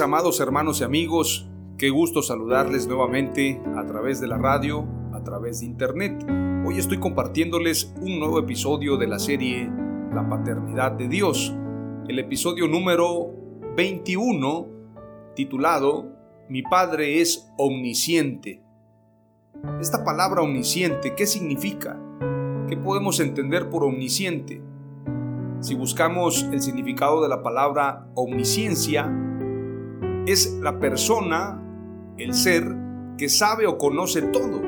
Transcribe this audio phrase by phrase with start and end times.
[0.00, 1.46] Amados hermanos y amigos.
[1.76, 6.24] Qué gusto saludarles nuevamente a través de la radio, a través de internet.
[6.66, 9.70] Hoy estoy compartiéndoles un nuevo episodio de la serie
[10.14, 11.54] La Paternidad de Dios.
[12.08, 13.32] El episodio número
[13.76, 14.66] 21,
[15.36, 16.06] titulado
[16.48, 18.62] Mi Padre es omnisciente.
[19.78, 22.00] Esta palabra omnisciente, ¿qué significa?
[22.66, 24.62] ¿Qué podemos entender por omnisciente?
[25.60, 29.28] Si buscamos el significado de la palabra omnisciencia,
[30.26, 31.60] es la persona,
[32.16, 32.64] el ser,
[33.18, 34.62] que sabe o conoce todo,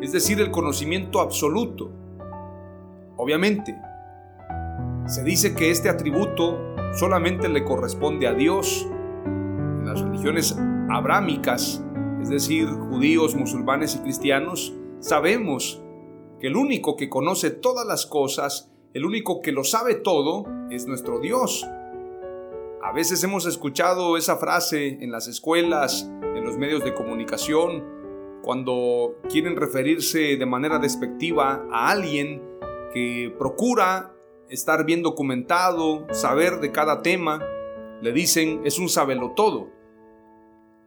[0.00, 1.90] es decir, el conocimiento absoluto.
[3.16, 3.76] Obviamente,
[5.06, 6.58] se dice que este atributo
[6.94, 8.86] solamente le corresponde a Dios.
[9.24, 10.56] En las religiones
[10.90, 11.82] abrámicas,
[12.20, 15.82] es decir, judíos, musulmanes y cristianos, sabemos
[16.40, 20.86] que el único que conoce todas las cosas, el único que lo sabe todo, es
[20.86, 21.66] nuestro Dios.
[22.82, 27.84] A veces hemos escuchado esa frase en las escuelas, en los medios de comunicación,
[28.42, 32.42] cuando quieren referirse de manera despectiva a alguien
[32.92, 34.12] que procura
[34.48, 37.40] estar bien documentado, saber de cada tema,
[38.00, 39.70] le dicen es un sabelo todo.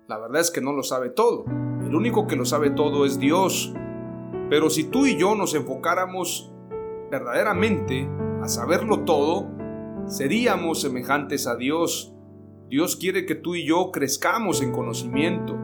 [0.10, 1.46] La verdad es que no lo sabe todo.
[1.82, 3.74] El único que lo sabe todo es Dios.
[4.50, 6.52] Pero si tú y yo nos enfocáramos
[7.10, 8.06] verdaderamente
[8.42, 9.55] a saberlo todo,
[10.08, 12.14] seríamos semejantes a Dios.
[12.70, 15.58] Dios quiere que tú y yo crezcamos en conocimiento.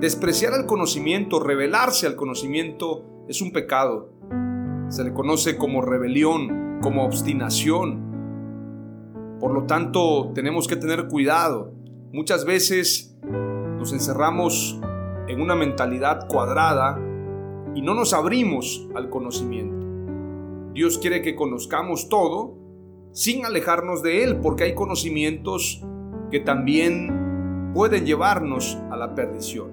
[0.00, 4.10] Despreciar el conocimiento, rebelarse al conocimiento, es un pecado.
[4.88, 8.04] Se le conoce como rebelión, como obstinación.
[9.40, 11.72] Por lo tanto, tenemos que tener cuidado.
[12.12, 13.16] Muchas veces
[13.78, 14.80] nos encerramos
[15.28, 16.98] en una mentalidad cuadrada
[17.74, 19.86] y no nos abrimos al conocimiento.
[20.72, 22.65] Dios quiere que conozcamos todo
[23.16, 25.82] sin alejarnos de Él, porque hay conocimientos
[26.30, 29.70] que también pueden llevarnos a la perdición.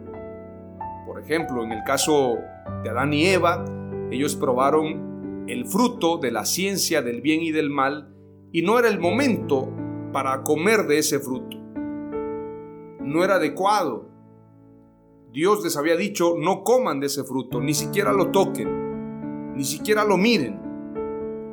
[1.05, 2.37] Por ejemplo, en el caso
[2.85, 3.65] de Adán y Eva,
[4.11, 8.15] ellos probaron el fruto de la ciencia del bien y del mal
[8.53, 9.69] y no era el momento
[10.13, 11.57] para comer de ese fruto.
[13.01, 14.07] No era adecuado.
[15.33, 20.05] Dios les había dicho, no coman de ese fruto, ni siquiera lo toquen, ni siquiera
[20.05, 20.61] lo miren.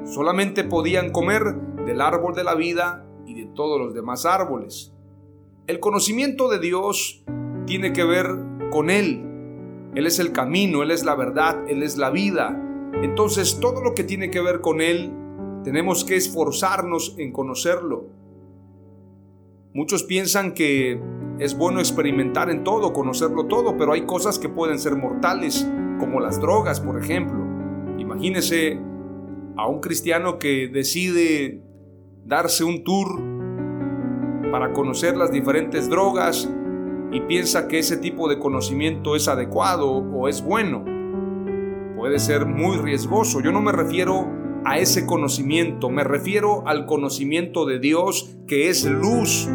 [0.05, 4.93] Solamente podían comer del árbol de la vida y de todos los demás árboles.
[5.67, 7.25] El conocimiento de Dios
[7.67, 8.29] tiene que ver
[8.71, 9.27] con Él.
[9.97, 12.63] Él es el camino, Él es la verdad, Él es la vida.
[13.03, 15.13] Entonces todo lo que tiene que ver con Él,
[15.65, 18.07] tenemos que esforzarnos en conocerlo.
[19.75, 21.01] Muchos piensan que
[21.41, 25.69] es bueno experimentar en todo, conocerlo todo, pero hay cosas que pueden ser mortales,
[25.99, 27.45] como las drogas, por ejemplo.
[27.99, 28.79] Imagínese
[29.57, 31.65] a un cristiano que decide
[32.31, 33.21] darse un tour
[34.53, 36.49] para conocer las diferentes drogas
[37.11, 40.85] y piensa que ese tipo de conocimiento es adecuado o es bueno.
[41.97, 43.41] Puede ser muy riesgoso.
[43.41, 44.29] Yo no me refiero
[44.65, 49.49] a ese conocimiento, me refiero al conocimiento de Dios que es luz.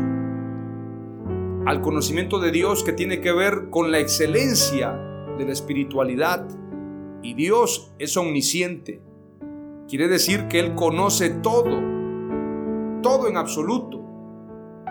[1.66, 4.92] Al conocimiento de Dios que tiene que ver con la excelencia
[5.38, 6.45] de la espiritualidad.
[7.24, 9.01] Y Dios es omnisciente.
[9.88, 11.94] Quiere decir que Él conoce todo
[13.06, 14.04] todo en absoluto.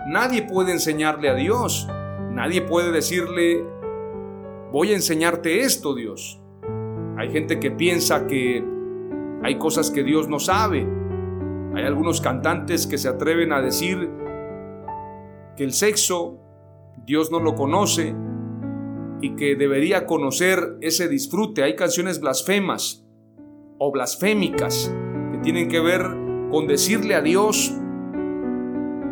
[0.07, 1.85] Nadie puede enseñarle a Dios.
[2.31, 3.61] Nadie puede decirle,
[4.71, 6.41] voy a enseñarte esto, Dios.
[7.17, 8.65] Hay gente que piensa que
[9.43, 10.87] hay cosas que Dios no sabe.
[11.75, 14.09] Hay algunos cantantes que se atreven a decir
[15.57, 16.39] que el sexo
[17.05, 18.15] Dios no lo conoce
[19.19, 21.63] y que debería conocer ese disfrute.
[21.63, 23.05] Hay canciones blasfemas
[23.77, 24.89] o blasfémicas
[25.33, 26.01] que tienen que ver
[26.49, 27.77] con decirle a Dios,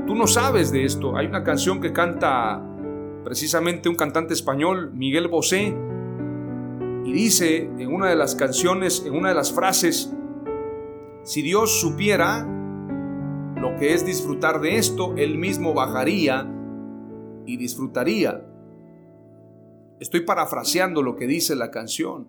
[0.05, 1.17] tú no sabes de esto.
[1.17, 2.61] Hay una canción que canta
[3.23, 5.75] precisamente un cantante español, Miguel Bosé,
[7.05, 10.13] y dice en una de las canciones, en una de las frases,
[11.23, 12.45] si Dios supiera
[13.55, 16.47] lo que es disfrutar de esto, Él mismo bajaría
[17.45, 18.45] y disfrutaría.
[19.99, 22.27] Estoy parafraseando lo que dice la canción.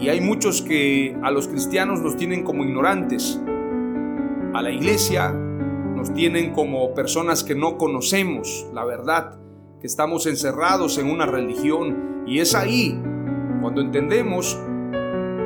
[0.00, 3.40] Y hay muchos que a los cristianos nos tienen como ignorantes.
[4.54, 5.32] A la iglesia
[6.12, 9.38] tienen como personas que no conocemos la verdad,
[9.80, 12.24] que estamos encerrados en una religión.
[12.26, 13.00] Y es ahí
[13.60, 14.58] cuando entendemos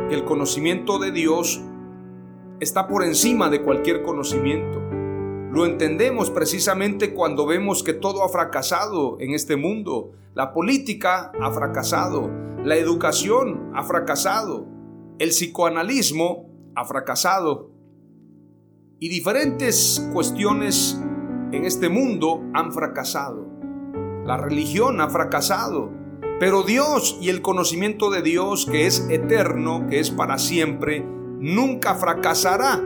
[0.08, 1.62] que el conocimiento de Dios
[2.60, 4.80] está por encima de cualquier conocimiento.
[5.52, 10.12] Lo entendemos precisamente cuando vemos que todo ha fracasado en este mundo.
[10.34, 12.30] La política ha fracasado,
[12.64, 14.66] la educación ha fracasado,
[15.18, 17.70] el psicoanalismo ha fracasado
[19.00, 21.00] y diferentes cuestiones
[21.52, 23.46] en este mundo han fracasado.
[24.24, 25.90] La religión ha fracasado,
[26.40, 31.04] pero Dios y el conocimiento de Dios que es eterno, que es para siempre,
[31.38, 32.82] nunca fracasará.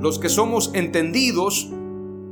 [0.00, 1.70] Los que somos entendidos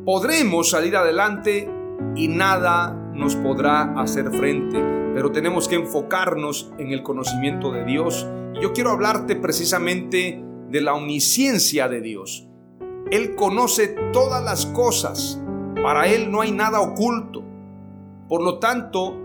[0.04, 1.70] podremos salir adelante
[2.16, 4.82] y nada nos podrá hacer frente,
[5.14, 8.26] pero tenemos que enfocarnos en el conocimiento de Dios.
[8.54, 12.46] Y yo quiero hablarte precisamente de la omnisciencia de Dios.
[13.10, 15.40] Él conoce todas las cosas,
[15.82, 17.42] para Él no hay nada oculto.
[18.28, 19.16] Por lo tanto,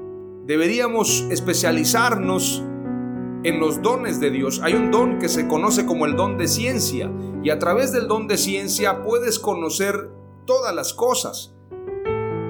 [0.45, 2.63] deberíamos especializarnos
[3.43, 4.59] en los dones de Dios.
[4.63, 7.11] Hay un don que se conoce como el don de ciencia
[7.43, 10.09] y a través del don de ciencia puedes conocer
[10.47, 11.53] todas las cosas,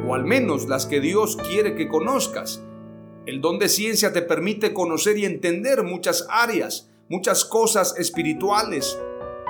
[0.07, 2.63] o al menos las que Dios quiere que conozcas.
[3.25, 8.99] El don de ciencia te permite conocer y entender muchas áreas, muchas cosas espirituales.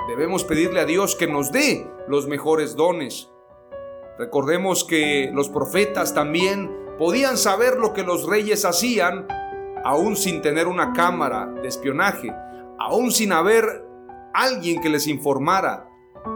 [0.08, 3.30] Debemos pedirle a Dios que nos dé los mejores dones.
[4.18, 9.26] Recordemos que los profetas también podían saber lo que los reyes hacían
[9.84, 12.32] aún sin tener una cámara de espionaje,
[12.78, 13.84] aún sin haber
[14.32, 15.88] alguien que les informara,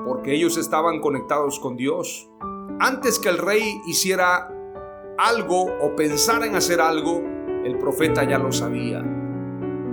[0.06, 2.31] porque ellos estaban conectados con Dios.
[2.78, 4.49] Antes que el rey hiciera
[5.19, 7.22] algo o pensara en hacer algo,
[7.64, 9.00] el profeta ya lo sabía.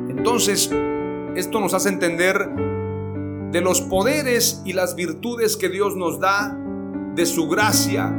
[0.08, 0.72] Entonces,
[1.38, 2.50] esto nos hace entender
[3.52, 6.58] de los poderes y las virtudes que Dios nos da,
[7.14, 8.12] de su gracia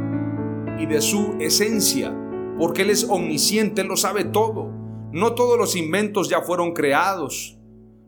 [0.79, 2.15] y de su esencia,
[2.57, 4.71] porque Él es omnisciente, Él lo sabe todo.
[5.11, 7.57] No todos los inventos ya fueron creados.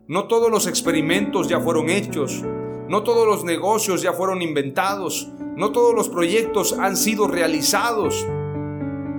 [0.08, 2.42] No todos los experimentos ya fueron hechos.
[2.88, 5.30] No todos los negocios ya fueron inventados.
[5.56, 8.26] No todos los proyectos han sido realizados.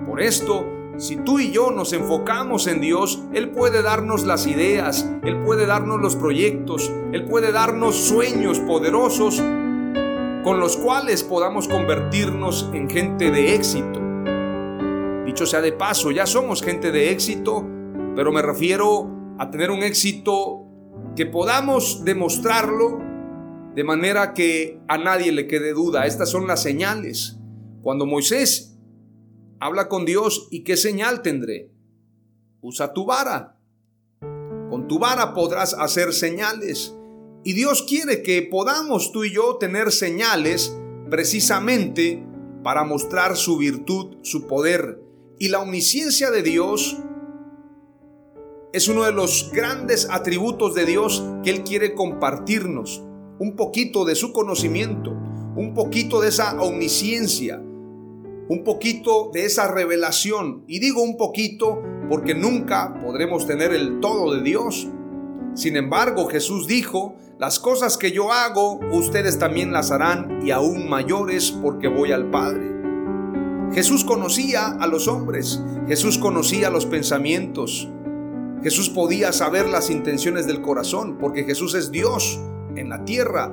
[0.07, 0.65] Por esto,
[0.97, 5.65] si tú y yo nos enfocamos en Dios, Él puede darnos las ideas, Él puede
[5.65, 9.37] darnos los proyectos, Él puede darnos sueños poderosos
[10.43, 14.01] con los cuales podamos convertirnos en gente de éxito.
[15.25, 17.65] Dicho sea de paso, ya somos gente de éxito
[18.15, 19.09] pero me refiero
[19.39, 20.67] a tener un éxito
[21.15, 22.99] que podamos demostrarlo
[23.75, 26.05] de manera que a nadie le quede duda.
[26.05, 27.39] Estas son las señales.
[27.81, 28.72] Cuando Moisés
[29.63, 31.71] habla con Dios, ¿y qué señal tendré?
[32.59, 33.57] Usa tu vara.
[34.69, 36.93] Con tu vara podrás hacer señales.
[37.45, 40.77] Y Dios quiere que podamos tú y yo tener señales
[41.09, 42.21] precisamente
[42.61, 45.01] para mostrar su virtud, su poder.
[45.39, 46.97] Y la omnisciencia de Dios
[48.73, 53.01] es uno de los grandes atributos de Dios que Él quiere compartirnos.
[53.39, 55.11] Un poquito de su conocimiento,
[55.55, 57.63] un poquito de esa omnisciencia,
[58.53, 60.63] un poquito de esa revelación.
[60.67, 64.87] Y digo un poquito porque nunca podremos tener el todo de Dios.
[65.55, 70.87] Sin embargo, Jesús dijo, las cosas que yo hago, ustedes también las harán y aún
[70.87, 72.71] mayores porque voy al Padre.
[73.73, 77.89] Jesús conocía a los hombres, Jesús conocía los pensamientos,
[78.61, 82.39] Jesús podía saber las intenciones del corazón, porque Jesús es Dios
[82.75, 83.51] en la tierra.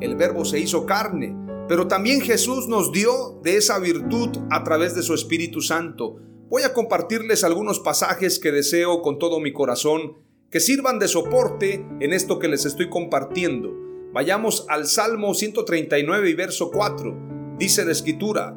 [0.00, 1.36] El verbo se hizo carne.
[1.70, 6.16] Pero también Jesús nos dio de esa virtud a través de su Espíritu Santo.
[6.48, 10.16] Voy a compartirles algunos pasajes que deseo con todo mi corazón
[10.50, 13.70] que sirvan de soporte en esto que les estoy compartiendo.
[14.12, 17.56] Vayamos al Salmo 139 y verso 4.
[17.56, 18.52] Dice la Escritura,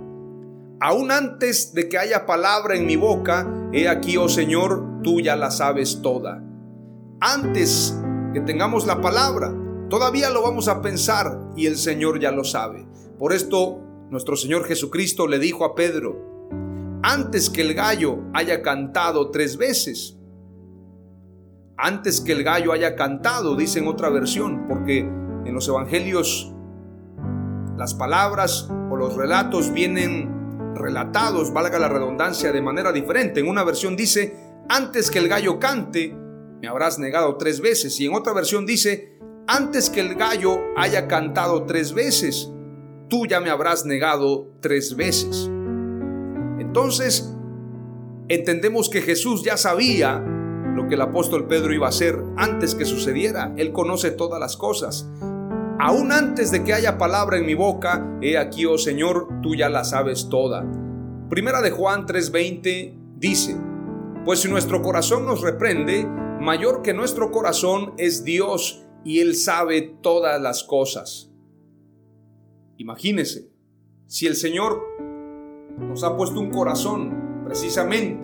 [0.79, 5.35] Aún antes de que haya palabra en mi boca, he aquí, oh Señor, tú ya
[5.35, 6.43] la sabes toda.
[7.19, 7.95] Antes
[8.33, 9.53] que tengamos la palabra,
[9.87, 12.87] todavía lo vamos a pensar y el Señor ya lo sabe.
[13.17, 13.79] Por esto,
[14.09, 16.33] nuestro Señor Jesucristo le dijo a Pedro,
[17.03, 20.17] antes que el gallo haya cantado tres veces.
[21.77, 26.53] Antes que el gallo haya cantado, dice en otra versión, porque en los evangelios
[27.77, 33.39] las palabras o los relatos vienen relatados, valga la redundancia, de manera diferente.
[33.39, 34.37] En una versión dice,
[34.69, 36.15] antes que el gallo cante,
[36.61, 37.99] me habrás negado tres veces.
[37.99, 42.52] Y en otra versión dice, antes que el gallo haya cantado tres veces,
[43.13, 45.47] tú ya me habrás negado tres veces.
[46.57, 47.31] Entonces,
[48.27, 52.85] entendemos que Jesús ya sabía lo que el apóstol Pedro iba a hacer antes que
[52.85, 53.53] sucediera.
[53.55, 55.07] Él conoce todas las cosas.
[55.79, 59.69] Aún antes de que haya palabra en mi boca, he aquí, oh Señor, tú ya
[59.69, 60.65] la sabes toda.
[61.29, 63.55] Primera de Juan 3:20 dice,
[64.25, 66.03] pues si nuestro corazón nos reprende,
[66.41, 71.29] mayor que nuestro corazón es Dios y Él sabe todas las cosas.
[72.83, 73.49] Imagínese,
[74.07, 74.83] si el Señor
[75.79, 78.21] nos ha puesto un corazón precisamente,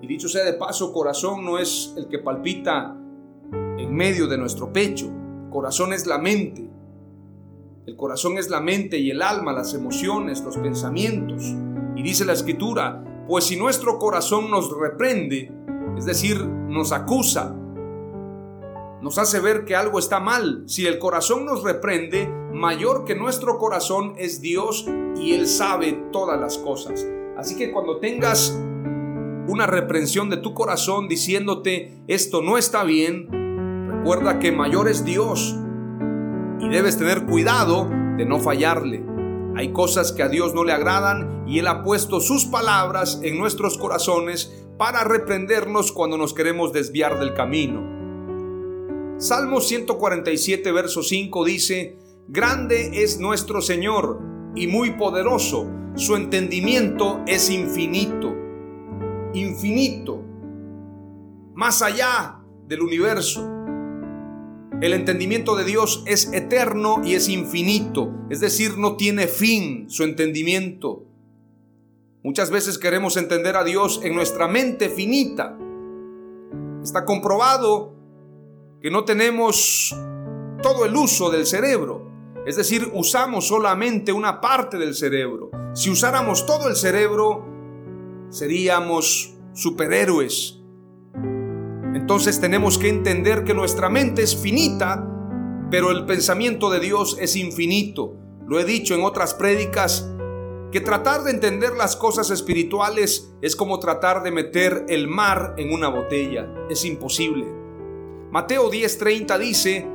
[0.00, 2.96] y dicho sea de paso, corazón no es el que palpita
[3.52, 5.12] en medio de nuestro pecho,
[5.50, 6.66] corazón es la mente.
[7.84, 11.42] El corazón es la mente y el alma, las emociones, los pensamientos.
[11.94, 15.52] Y dice la escritura, pues si nuestro corazón nos reprende,
[15.94, 17.54] es decir, nos acusa,
[19.02, 20.62] nos hace ver que algo está mal.
[20.66, 24.86] Si el corazón nos reprende, mayor que nuestro corazón es Dios
[25.16, 27.06] y Él sabe todas las cosas.
[27.36, 28.58] Así que cuando tengas
[29.46, 35.56] una reprensión de tu corazón diciéndote esto no está bien, recuerda que mayor es Dios
[36.60, 39.04] y debes tener cuidado de no fallarle.
[39.56, 43.38] Hay cosas que a Dios no le agradan y Él ha puesto sus palabras en
[43.38, 47.98] nuestros corazones para reprendernos cuando nos queremos desviar del camino.
[49.18, 51.98] Salmo 147, verso 5 dice,
[52.28, 54.20] Grande es nuestro Señor
[54.54, 58.38] y muy poderoso, su entendimiento es infinito
[59.34, 60.22] infinito,
[61.54, 63.48] más allá del universo.
[64.80, 70.04] El entendimiento de Dios es eterno y es infinito, es decir, no tiene fin su
[70.04, 71.04] entendimiento.
[72.22, 75.58] Muchas veces queremos entender a Dios en nuestra mente finita.
[76.82, 77.94] Está comprobado
[78.80, 79.96] que no tenemos
[80.62, 82.07] todo el uso del cerebro,
[82.46, 85.50] es decir, usamos solamente una parte del cerebro.
[85.74, 87.46] Si usáramos todo el cerebro,
[88.30, 90.60] seríamos superhéroes.
[91.94, 95.06] Entonces tenemos que entender que nuestra mente es finita,
[95.70, 98.14] pero el pensamiento de Dios es infinito.
[98.46, 100.08] Lo he dicho en otras prédicas,
[100.72, 105.72] que tratar de entender las cosas espirituales es como tratar de meter el mar en
[105.72, 106.46] una botella.
[106.68, 107.46] Es imposible.
[108.30, 109.86] Mateo 10:30 dice,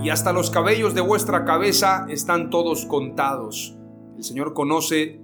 [0.00, 3.76] y hasta los cabellos de vuestra cabeza están todos contados.
[4.16, 5.20] El Señor conoce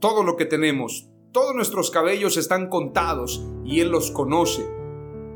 [0.00, 4.66] todo lo que tenemos, todos nuestros cabellos están contados y Él los conoce.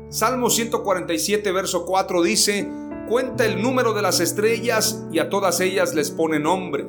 [0.09, 2.69] Salmo 147, verso 4 dice,
[3.07, 6.87] cuenta el número de las estrellas y a todas ellas les pone nombre.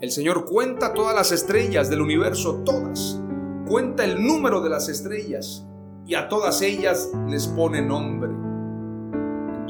[0.00, 3.20] El Señor cuenta todas las estrellas del universo, todas.
[3.68, 5.66] Cuenta el número de las estrellas
[6.06, 8.39] y a todas ellas les pone nombre.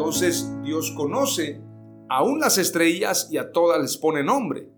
[0.00, 1.60] Entonces Dios conoce
[2.08, 4.70] aún las estrellas y a todas les pone nombre.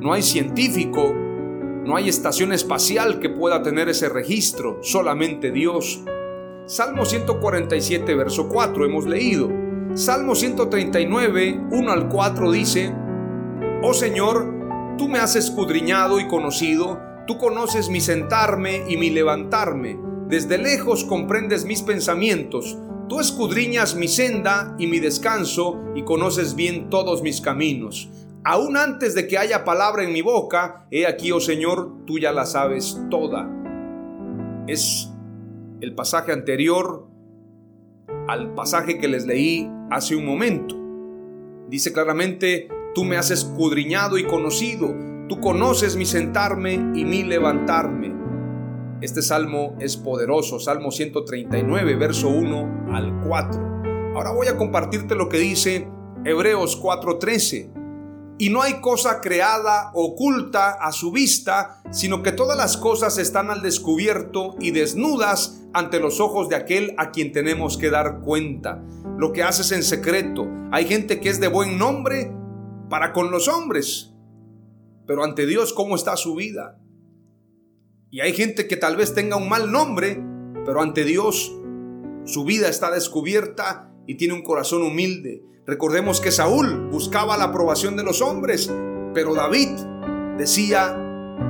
[0.00, 1.12] No hay científico
[1.84, 6.02] no hay estación espacial que pueda tener ese registro, solamente Dios.
[6.64, 9.50] Salmo 147, verso 4 hemos leído.
[9.92, 12.94] Salmo 139, 1 al 4 dice,
[13.82, 20.00] Oh Señor, tú me has escudriñado y conocido, tú conoces mi sentarme y mi levantarme,
[20.26, 26.90] desde lejos comprendes mis pensamientos, tú escudriñas mi senda y mi descanso y conoces bien
[26.90, 28.08] todos mis caminos
[28.44, 32.30] aún antes de que haya palabra en mi boca, he aquí, oh Señor, tú ya
[32.30, 33.50] la sabes toda.
[34.66, 35.10] Es
[35.80, 37.08] el pasaje anterior
[38.28, 40.76] al pasaje que les leí hace un momento.
[41.68, 44.94] Dice claramente, tú me has escudriñado y conocido,
[45.28, 48.23] tú conoces mi sentarme y mi levantarme.
[49.00, 53.74] Este salmo es poderoso, Salmo 139, verso 1 al 4.
[54.14, 55.88] Ahora voy a compartirte lo que dice
[56.24, 57.72] Hebreos 4:13
[58.38, 63.50] y no hay cosa creada oculta a su vista, sino que todas las cosas están
[63.50, 68.82] al descubierto y desnudas ante los ojos de aquel a quien tenemos que dar cuenta.
[69.18, 70.48] Lo que haces en secreto.
[70.72, 72.32] Hay gente que es de buen nombre
[72.88, 74.14] para con los hombres,
[75.06, 76.78] pero ante Dios, ¿cómo está su vida?
[78.14, 80.22] Y hay gente que tal vez tenga un mal nombre,
[80.64, 81.52] pero ante Dios
[82.24, 85.42] su vida está descubierta y tiene un corazón humilde.
[85.66, 88.72] Recordemos que Saúl buscaba la aprobación de los hombres,
[89.14, 89.70] pero David
[90.38, 90.94] decía,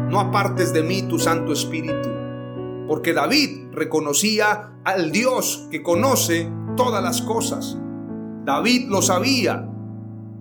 [0.09, 2.09] no apartes de mí tu Santo Espíritu.
[2.89, 7.77] Porque David reconocía al Dios que conoce todas las cosas.
[8.47, 9.69] David lo sabía,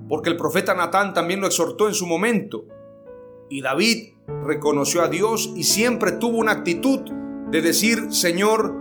[0.08, 2.63] porque el profeta Natán también lo exhortó en su momento.
[3.54, 4.14] Y David
[4.48, 7.02] reconoció a Dios y siempre tuvo una actitud
[7.52, 8.74] de decir, Señor,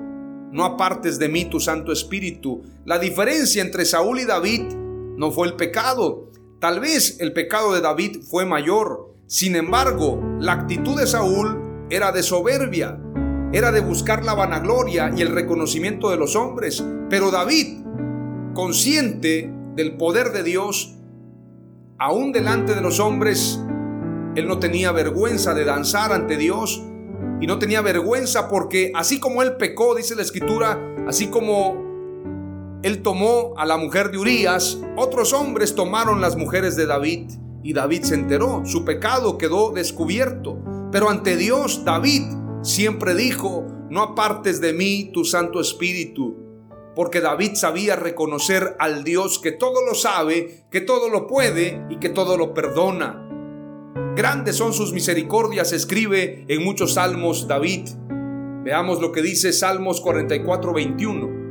[0.51, 2.63] no apartes de mí tu Santo Espíritu.
[2.87, 4.63] La diferencia entre Saúl y David
[5.19, 6.31] no fue el pecado.
[6.59, 9.15] Tal vez el pecado de David fue mayor.
[9.27, 12.99] Sin embargo, la actitud de Saúl era de soberbia,
[13.53, 16.83] era de buscar la vanagloria y el reconocimiento de los hombres.
[17.11, 17.85] Pero David,
[18.55, 20.95] consciente del poder de Dios,
[21.99, 23.61] aún delante de los hombres,
[24.35, 26.83] él no tenía vergüenza de danzar ante Dios
[27.41, 33.03] y no tenía vergüenza porque así como él pecó, dice la escritura, así como él
[33.03, 37.31] tomó a la mujer de Urías, otros hombres tomaron las mujeres de David
[37.63, 40.59] y David se enteró, su pecado quedó descubierto.
[40.91, 42.23] Pero ante Dios David
[42.63, 46.37] siempre dijo, no apartes de mí tu Santo Espíritu,
[46.95, 51.99] porque David sabía reconocer al Dios que todo lo sabe, que todo lo puede y
[51.99, 53.32] que todo lo perdona.
[54.17, 57.89] Grandes son sus misericordias, escribe en muchos salmos David.
[58.65, 61.43] Veamos lo que dice Salmos 44, 21.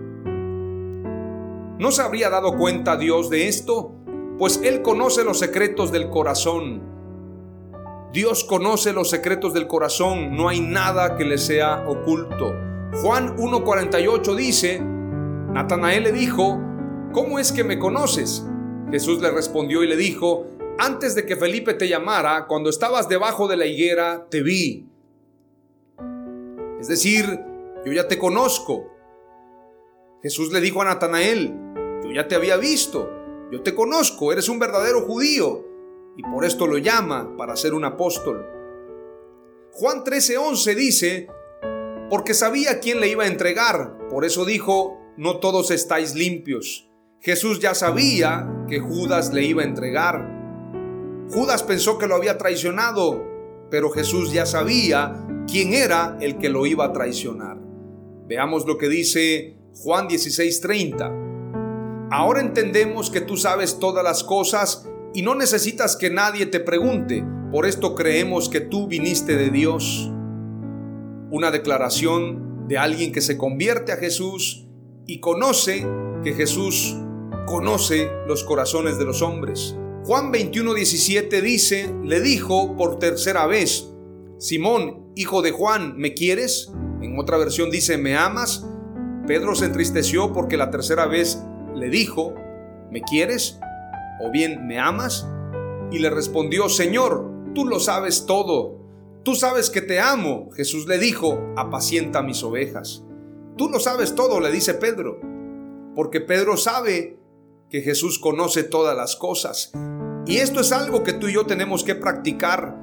[1.80, 3.96] ¿No se habría dado cuenta Dios de esto?
[4.38, 6.82] Pues Él conoce los secretos del corazón.
[8.14, 12.54] Dios conoce los secretos del corazón, no hay nada que le sea oculto.
[13.02, 16.60] Juan 1.48 dice, Natanael le dijo,
[17.14, 18.46] ¿cómo es que me conoces?
[18.92, 20.46] Jesús le respondió y le dijo,
[20.78, 24.88] antes de que Felipe te llamara, cuando estabas debajo de la higuera, te vi.
[26.80, 27.26] Es decir,
[27.86, 28.92] yo ya te conozco.
[30.22, 31.54] Jesús le dijo a Natanael,
[32.04, 33.10] yo ya te había visto,
[33.52, 35.66] yo te conozco, eres un verdadero judío,
[36.18, 38.46] y por esto lo llama para ser un apóstol.
[39.72, 41.28] Juan 13:11 dice,
[42.10, 46.90] porque sabía quién le iba a entregar, por eso dijo, no todos estáis limpios.
[47.20, 50.41] Jesús ya sabía que Judas le iba a entregar.
[51.32, 53.26] Judas pensó que lo había traicionado,
[53.70, 57.58] pero Jesús ya sabía quién era el que lo iba a traicionar.
[58.28, 62.10] Veamos lo que dice Juan 16:30.
[62.12, 67.24] Ahora entendemos que tú sabes todas las cosas y no necesitas que nadie te pregunte.
[67.50, 70.12] Por esto creemos que tú viniste de Dios.
[71.30, 74.68] Una declaración de alguien que se convierte a Jesús
[75.08, 75.88] y conoce
[76.26, 76.98] que Jesús
[77.48, 79.78] conoce los corazones de los hombres.
[80.04, 83.88] Juan 21, 17 dice, le dijo por tercera vez,
[84.40, 86.72] Simón, hijo de Juan, ¿me quieres?
[87.04, 88.66] En otra versión dice, ¿me amas?
[89.28, 91.44] Pedro se entristeció porque la tercera vez
[91.76, 92.34] le dijo,
[92.90, 93.60] ¿me quieres?
[94.20, 95.28] O bien, ¿me amas?
[95.92, 98.80] Y le respondió, Señor, tú lo sabes todo.
[99.22, 100.50] Tú sabes que te amo.
[100.56, 103.04] Jesús le dijo, apacienta mis ovejas.
[103.56, 105.22] Tú lo sabes todo, le dice Pedro.
[105.96, 107.21] Porque Pedro sabe
[107.72, 109.72] que Jesús conoce todas las cosas.
[110.28, 112.78] Y esto es algo que tú y yo tenemos que practicar,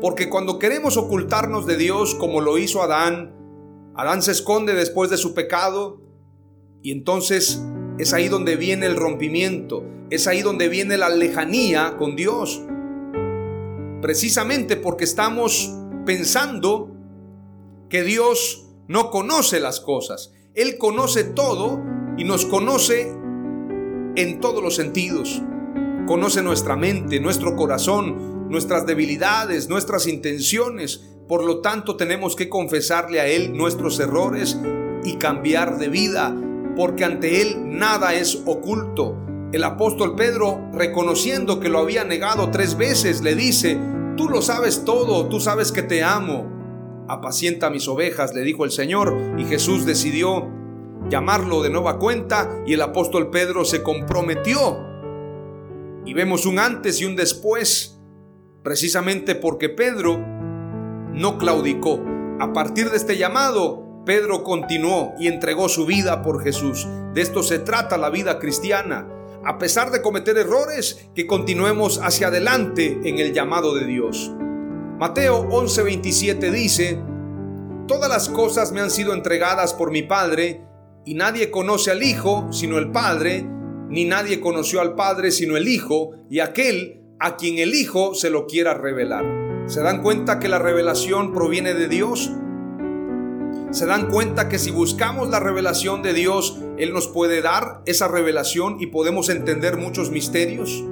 [0.00, 3.34] porque cuando queremos ocultarnos de Dios como lo hizo Adán,
[3.94, 6.00] Adán se esconde después de su pecado
[6.82, 7.62] y entonces
[7.98, 12.62] es ahí donde viene el rompimiento, es ahí donde viene la lejanía con Dios.
[14.00, 15.72] Precisamente porque estamos
[16.04, 16.90] pensando
[17.90, 20.32] que Dios no conoce las cosas.
[20.54, 21.82] Él conoce todo
[22.16, 23.14] y nos conoce
[24.16, 25.42] en todos los sentidos.
[26.06, 31.04] Conoce nuestra mente, nuestro corazón, nuestras debilidades, nuestras intenciones.
[31.28, 34.58] Por lo tanto, tenemos que confesarle a Él nuestros errores
[35.04, 36.34] y cambiar de vida,
[36.76, 39.16] porque ante Él nada es oculto.
[39.52, 43.78] El apóstol Pedro, reconociendo que lo había negado tres veces, le dice,
[44.16, 46.52] tú lo sabes todo, tú sabes que te amo.
[47.08, 50.55] Apacienta mis ovejas, le dijo el Señor, y Jesús decidió
[51.08, 54.84] llamarlo de nueva cuenta y el apóstol Pedro se comprometió.
[56.04, 57.98] Y vemos un antes y un después,
[58.62, 60.18] precisamente porque Pedro
[61.12, 62.00] no claudicó.
[62.38, 66.86] A partir de este llamado, Pedro continuó y entregó su vida por Jesús.
[67.12, 69.08] De esto se trata la vida cristiana.
[69.44, 74.32] A pesar de cometer errores, que continuemos hacia adelante en el llamado de Dios.
[74.98, 77.02] Mateo 11:27 dice,
[77.86, 80.66] Todas las cosas me han sido entregadas por mi Padre,
[81.06, 83.46] y nadie conoce al Hijo sino el Padre,
[83.88, 88.28] ni nadie conoció al Padre sino el Hijo, y aquel a quien el Hijo se
[88.28, 89.24] lo quiera revelar.
[89.66, 92.30] ¿Se dan cuenta que la revelación proviene de Dios?
[93.70, 98.08] ¿Se dan cuenta que si buscamos la revelación de Dios, Él nos puede dar esa
[98.08, 100.84] revelación y podemos entender muchos misterios?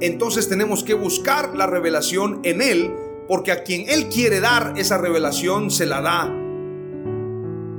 [0.00, 2.92] Entonces tenemos que buscar la revelación en Él
[3.28, 6.32] porque a quien Él quiere dar esa revelación se la da.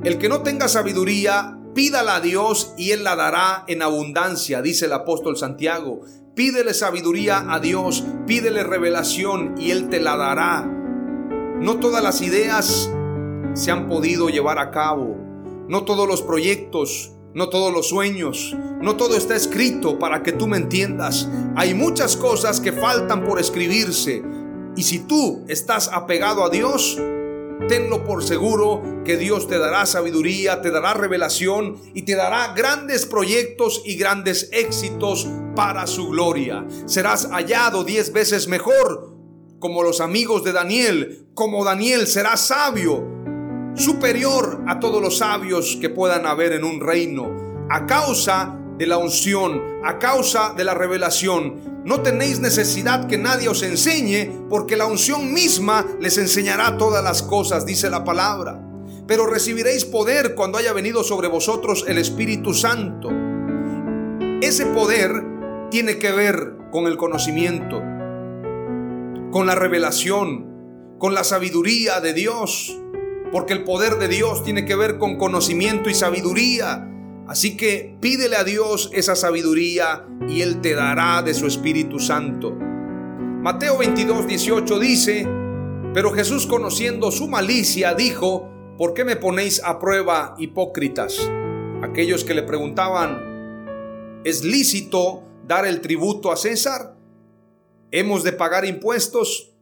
[0.04, 4.86] El que no tenga sabiduría, pídala a Dios y Él la dará en abundancia, dice
[4.86, 6.02] el apóstol Santiago.
[6.36, 10.64] Pídele sabiduría a Dios, pídele revelación y Él te la dará.
[11.60, 12.90] No todas las ideas
[13.54, 15.16] se han podido llevar a cabo.
[15.68, 20.48] No todos los proyectos, no todos los sueños, no todo está escrito para que tú
[20.48, 21.30] me entiendas.
[21.56, 24.24] Hay muchas cosas que faltan por escribirse.
[24.76, 27.00] Y si tú estás apegado a Dios,
[27.68, 33.06] tenlo por seguro que Dios te dará sabiduría, te dará revelación y te dará grandes
[33.06, 36.66] proyectos y grandes éxitos para su gloria.
[36.86, 39.14] Serás hallado diez veces mejor
[39.60, 43.08] como los amigos de Daniel, como Daniel será sabio,
[43.76, 48.98] superior a todos los sabios que puedan haber en un reino, a causa de la
[48.98, 51.73] unción, a causa de la revelación.
[51.86, 57.22] No tenéis necesidad que nadie os enseñe, porque la unción misma les enseñará todas las
[57.22, 58.62] cosas, dice la palabra.
[59.06, 63.10] Pero recibiréis poder cuando haya venido sobre vosotros el Espíritu Santo.
[64.42, 65.12] Ese poder
[65.72, 67.82] tiene que ver con el conocimiento,
[69.32, 72.80] con la revelación, con la sabiduría de Dios,
[73.34, 76.90] porque el poder de Dios tiene que ver con conocimiento y sabiduría.
[77.28, 82.52] Así que pídele a Dios esa sabiduría y Él te dará de su Espíritu Santo.
[82.52, 85.28] Mateo 22, 18 dice,
[85.94, 91.20] pero Jesús conociendo su malicia dijo, ¿por qué me ponéis a prueba hipócritas?
[91.82, 96.96] Aquellos que le preguntaban, ¿es lícito dar el tributo a César?
[97.92, 99.54] ¿Hemos de pagar impuestos?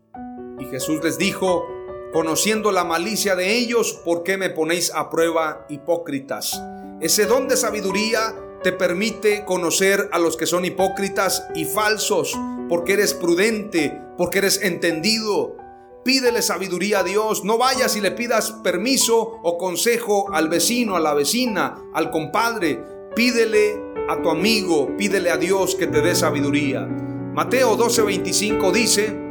[0.60, 1.66] Y Jesús les dijo,
[2.12, 6.62] conociendo la malicia de ellos, ¿por qué me ponéis a prueba hipócritas?
[7.00, 12.38] Ese don de sabiduría te permite conocer a los que son hipócritas y falsos,
[12.70, 15.58] porque eres prudente, porque eres entendido.
[16.04, 21.00] Pídele sabiduría a Dios, no vayas y le pidas permiso o consejo al vecino, a
[21.00, 22.80] la vecina, al compadre.
[23.16, 26.82] Pídele a tu amigo, pídele a Dios que te dé sabiduría.
[26.82, 29.31] Mateo 12:25 dice,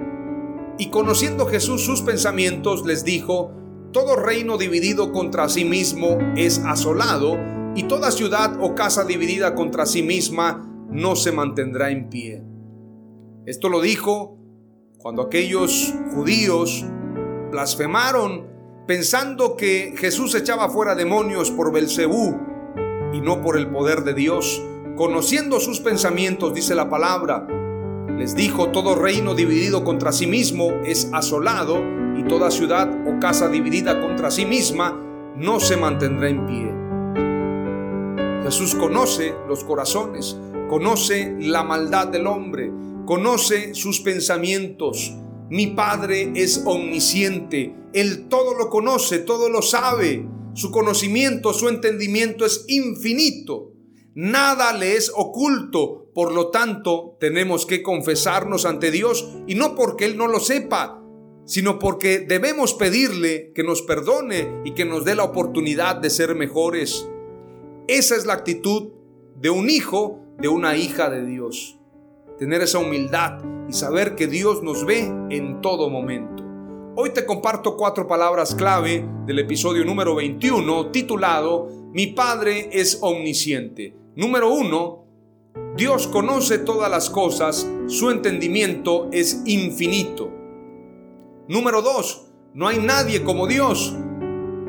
[0.81, 3.53] y conociendo Jesús sus pensamientos, les dijo,
[3.93, 7.37] todo reino dividido contra sí mismo es asolado,
[7.75, 12.43] y toda ciudad o casa dividida contra sí misma no se mantendrá en pie.
[13.45, 14.38] Esto lo dijo
[14.97, 16.83] cuando aquellos judíos
[17.51, 18.47] blasfemaron
[18.87, 22.38] pensando que Jesús echaba fuera demonios por Belcebú
[23.12, 24.62] y no por el poder de Dios.
[24.97, 27.47] Conociendo sus pensamientos, dice la palabra,
[28.21, 31.83] les dijo, todo reino dividido contra sí mismo es asolado
[32.19, 34.95] y toda ciudad o casa dividida contra sí misma
[35.37, 36.71] no se mantendrá en pie.
[38.45, 40.37] Jesús conoce los corazones,
[40.69, 42.71] conoce la maldad del hombre,
[43.07, 45.15] conoce sus pensamientos.
[45.49, 50.29] Mi Padre es omnisciente, Él todo lo conoce, todo lo sabe.
[50.53, 53.73] Su conocimiento, su entendimiento es infinito.
[54.15, 56.10] Nada le es oculto.
[56.21, 61.03] Por lo tanto, tenemos que confesarnos ante Dios y no porque Él no lo sepa,
[61.47, 66.35] sino porque debemos pedirle que nos perdone y que nos dé la oportunidad de ser
[66.35, 67.09] mejores.
[67.89, 68.91] Esa es la actitud
[69.35, 71.79] de un hijo, de una hija de Dios.
[72.39, 76.45] Tener esa humildad y saber que Dios nos ve en todo momento.
[76.97, 83.97] Hoy te comparto cuatro palabras clave del episodio número 21 titulado Mi Padre es omnisciente.
[84.17, 85.00] Número uno,
[85.77, 90.31] Dios conoce todas las cosas, su entendimiento es infinito.
[91.49, 93.97] Número dos, no hay nadie como Dios,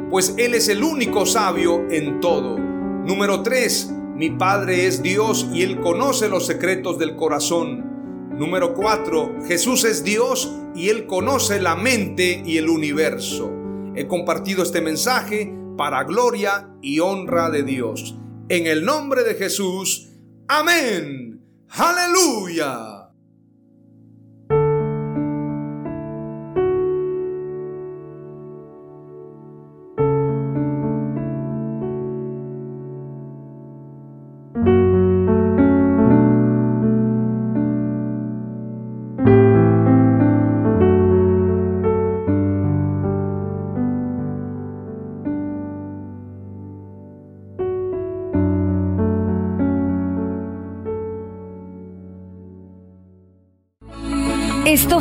[0.09, 2.57] pues Él es el único sabio en todo.
[2.57, 3.93] Número 3.
[4.15, 8.37] Mi Padre es Dios y Él conoce los secretos del corazón.
[8.37, 9.45] Número 4.
[9.47, 13.51] Jesús es Dios y Él conoce la mente y el universo.
[13.95, 18.15] He compartido este mensaje para gloria y honra de Dios.
[18.49, 20.10] En el nombre de Jesús.
[20.51, 21.39] Amén.
[21.69, 23.00] Aleluya.